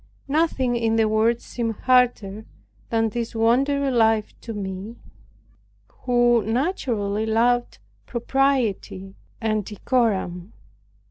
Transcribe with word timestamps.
Nothing 0.27 0.75
in 0.75 0.95
the 0.95 1.07
world 1.07 1.41
seemed 1.41 1.75
harder 1.75 2.47
than 2.89 3.09
this 3.09 3.35
wandering 3.35 3.93
life 3.93 4.33
to 4.41 4.51
me, 4.51 4.95
who 6.05 6.41
naturally 6.41 7.27
loved 7.27 7.77
propriety 8.07 9.13
and 9.39 9.63
decorum. 9.63 10.53